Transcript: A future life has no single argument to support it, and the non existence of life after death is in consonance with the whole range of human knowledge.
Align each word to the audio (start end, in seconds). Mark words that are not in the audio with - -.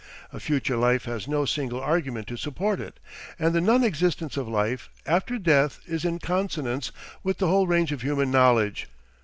A 0.33 0.39
future 0.39 0.77
life 0.77 1.05
has 1.05 1.27
no 1.27 1.45
single 1.45 1.79
argument 1.79 2.25
to 2.25 2.35
support 2.35 2.79
it, 2.79 2.99
and 3.37 3.53
the 3.53 3.61
non 3.61 3.83
existence 3.83 4.35
of 4.35 4.47
life 4.47 4.89
after 5.05 5.37
death 5.37 5.79
is 5.85 6.03
in 6.03 6.17
consonance 6.17 6.91
with 7.21 7.37
the 7.37 7.47
whole 7.49 7.67
range 7.67 7.91
of 7.91 8.01
human 8.01 8.31
knowledge. 8.31 8.87